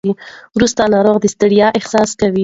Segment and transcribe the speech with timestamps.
[0.57, 2.39] وروسته ناروغ د ستړیا احساس کوي.